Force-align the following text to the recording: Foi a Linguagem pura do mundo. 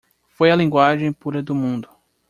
Foi 0.35 0.49
a 0.49 0.55
Linguagem 0.55 1.13
pura 1.13 1.43
do 1.43 1.53
mundo. 1.53 1.87